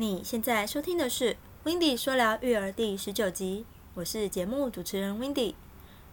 [0.00, 5.56] 你现在收听的是《w i n d y 说聊育儿》第十九集，我是节目主持人 w i n d y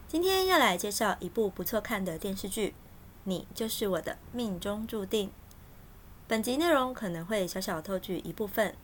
[0.10, 2.72] 今天要来介绍一部不错看的电视剧，
[3.24, 5.30] 《你就是我的命中注定》。
[6.28, 8.76] 本集内容可能会小小透剧一部分，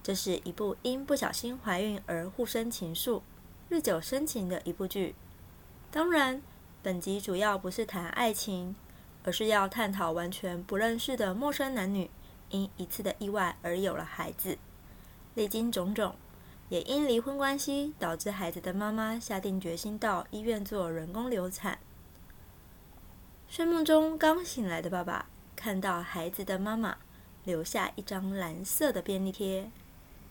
[0.00, 3.22] 这是一部因不小心怀孕而互生情愫、
[3.68, 5.16] 日久生情的一部剧。
[5.90, 6.40] 当然，
[6.84, 8.76] 本集主要不是谈爱情。
[9.24, 12.08] 而是要探讨完全不认识的陌生男女，
[12.50, 14.58] 因一次的意外而有了孩子，
[15.34, 16.14] 历经种种，
[16.68, 21.78] 也因离婚关系导致孩子的妈妈下定决心到医院做人工流产。
[23.48, 26.96] 睡梦中刚醒来的爸爸看到孩子的妈妈
[27.44, 29.70] 留下一张蓝色的便利贴，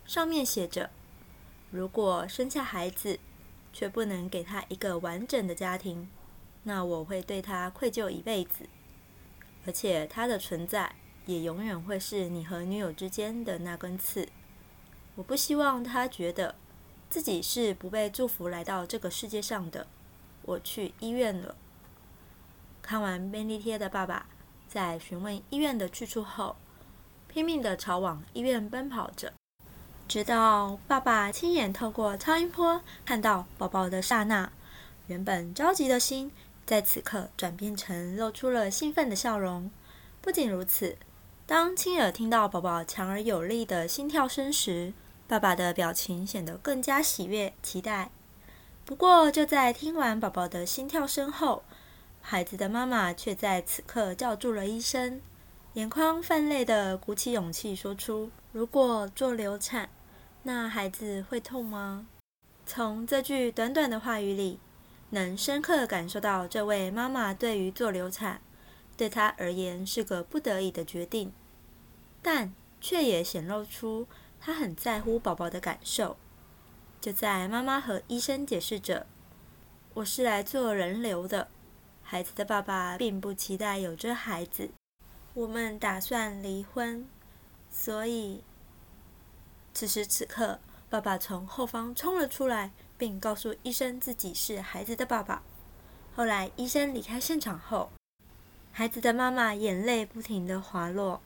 [0.06, 0.90] 上面写着
[1.72, 3.20] ：“如果生下孩子
[3.72, 6.10] 却不能给他一个完整的家庭，
[6.64, 8.68] 那我会对他愧疚一辈子。”
[9.66, 10.94] 而且他的存在
[11.26, 14.28] 也永远会是你和女友之间的那根刺。
[15.16, 16.56] 我不希望他觉得
[17.10, 19.88] 自己是不被祝福来到这个世界上的。
[20.44, 21.56] 我去医院了。
[22.82, 24.28] 看完便利贴的爸爸，
[24.68, 26.56] 在询问医院的去处后，
[27.28, 29.34] 拼命的朝往医院奔跑着，
[30.08, 34.52] 直到爸爸亲眼透过超音波看到宝宝的刹那，
[35.08, 36.32] 原本着急的心。
[36.66, 39.70] 在此刻转变成露出了兴奋的笑容。
[40.20, 40.98] 不仅如此，
[41.48, 44.94] 当亲耳听到宝宝强而有力的心跳声时，
[45.28, 48.10] 爸爸的表情显得更加喜悦、期待。
[48.84, 51.64] 不过，就在听完宝宝的心跳声后，
[52.20, 55.22] 孩子的妈妈却在此刻叫住了医生，
[55.74, 59.90] 眼眶泛泪的鼓起勇气说出：“如果做流产，
[60.44, 62.08] 那孩子会痛吗？”
[62.66, 64.60] 从这句短短的话语里。
[65.12, 68.42] 能深刻感受到这位妈妈对于做流产，
[68.98, 71.32] 对她而言是个不得已的决定，
[72.26, 74.08] 但却也显露出
[74.42, 76.18] 他很在乎宝宝的感受。
[77.00, 79.06] 就在妈妈和医生解释着
[79.94, 81.50] ：“我是来做人流的，
[82.02, 84.72] 孩子的爸爸并不期待有这孩子，
[85.36, 87.08] 我们打算离婚。”
[87.70, 88.44] 所以，
[89.76, 90.60] 此时此刻，
[90.90, 92.72] 爸爸从后方冲了出来。
[92.98, 95.44] 并告诉医生自己是孩子的爸爸。
[96.16, 97.92] 后来医生离开现场后，
[98.72, 101.22] 孩子的妈妈眼泪不停的滑落，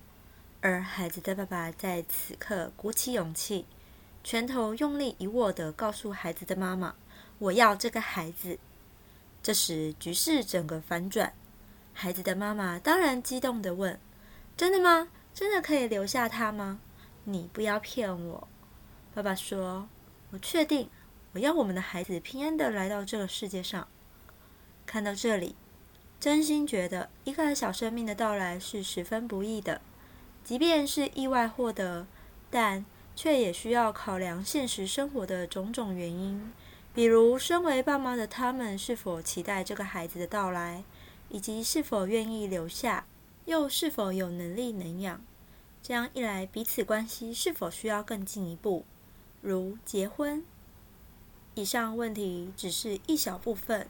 [0.61, 3.65] 而孩子的爸爸在此刻鼓起勇气，
[4.23, 6.95] 拳头用力一握的告诉孩子的妈妈
[7.39, 8.59] ：“我要这个孩子。”
[9.41, 11.31] 这时局势整个反转，
[11.93, 13.97] 孩子的妈妈当然激动的问
[14.57, 15.07] ：“真的吗？
[15.33, 16.81] 真的可以留下他吗？
[17.23, 18.47] 你不要骗我。”
[19.15, 19.87] 爸爸说
[20.31, 20.89] ：“我确定。”
[21.33, 23.87] 我要我们的孩子平安的来到这个世界上。
[24.85, 25.55] 看到这里，
[26.19, 29.79] 真心觉得一个小生命的到来是十分不易的。
[30.43, 32.07] 即便是意外获得，
[32.49, 32.85] 但
[33.15, 36.51] 却也需要考量现实生活的种种原因，
[36.93, 40.83] 比如身为爸妈的他们是否期待这个孩子的到来，
[41.29, 43.05] 以及是否愿意留下，
[43.45, 45.21] 又是否有能力能养。
[45.81, 48.85] 这样一来，彼此关系是否需要更进一步，
[49.41, 50.43] 如结婚？
[51.55, 53.87] 以上问题只是一小部分。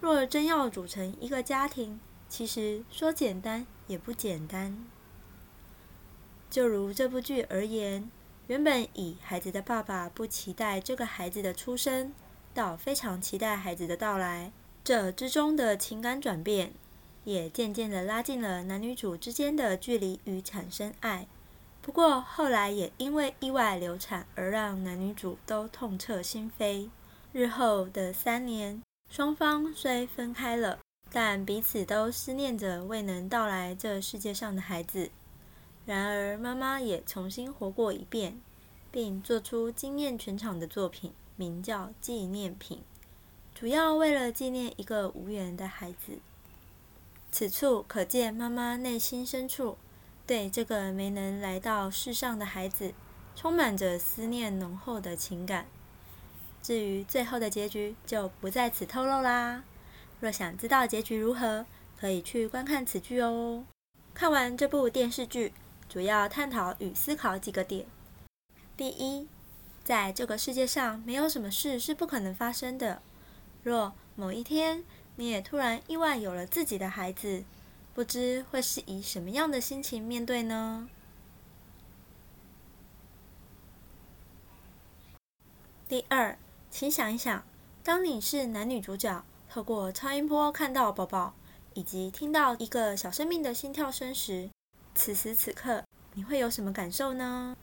[0.00, 4.86] 若真要组成一个家庭，其实说简单也不简单。
[6.50, 8.10] 就如这部剧而言，
[8.48, 12.12] 原本以孩子的爸爸不期待这个孩子的出生，
[12.52, 14.50] 到非常期待孩子的到来，
[14.82, 16.72] 这之中的情感转变，
[17.22, 21.28] 也渐渐的拉近了男女主之间的距离与产生爱。
[21.80, 26.88] 不过后来也因为意外流产而让男女主都痛彻心扉。
[27.32, 30.80] 日后的三年，双方虽分开了，
[31.12, 35.10] 但彼此都思念着未能到来这世界上的孩子。
[35.90, 38.40] 然而，妈妈也重新活过一遍，
[38.92, 42.78] 并做出惊艳全场的作品，名叫《纪念品》，
[43.58, 46.20] 主要为了纪念一个无缘的孩子。
[47.32, 49.78] 此处可见妈妈内心深处
[50.28, 52.94] 对这个没能来到世上的孩子，
[53.34, 55.66] 充满着思念浓厚的情感。
[56.62, 59.64] 至于最后的结局，就不在此透露啦。
[60.20, 61.66] 若想知道结局如何，
[61.98, 63.64] 可以去观看此剧哦。
[64.14, 65.52] 看完这部电视剧，
[65.90, 67.84] 主要探讨与思考几个点：
[68.76, 69.26] 第一，
[69.82, 73.02] 在这个世界上，没有什么事是不可能发生的。
[73.64, 74.84] 若某一天
[75.16, 77.42] 你也突然意外有了自己的孩子，
[77.92, 80.88] 不知会是以什么样的心情面对呢？
[85.88, 86.38] 第二。
[86.70, 87.44] 请想一想，
[87.82, 91.34] 当你是男女主角，透过超音波看到宝宝，
[91.74, 94.48] 以及听到一个小生命的心跳声时，
[95.02, 95.82] 此时此刻
[96.12, 97.56] 你会有什么感受呢？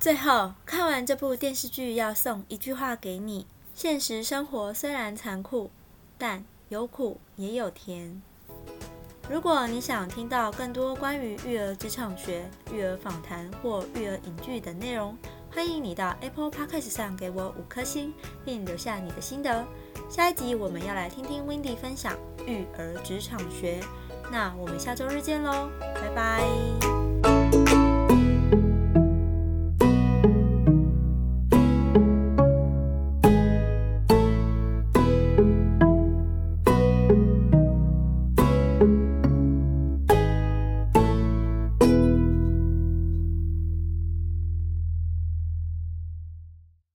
[0.00, 3.46] 最后看完这部电视剧要送一句话给你
[3.76, 5.70] 现实生活虽然残酷
[6.18, 8.20] 但有苦也有甜。
[9.30, 15.16] 如果你想听到更多关于育儿职场学育儿访谈或育儿影剧等内容
[15.54, 18.12] 欢迎你到 Apple Podcast 上给我五颗星，
[18.44, 19.64] 并留下你的心得。
[20.08, 22.16] 下一集我们要来听听 Wendy 分享
[22.46, 23.80] 育儿职场学，
[24.30, 27.01] 那我们下周日见喽，拜拜。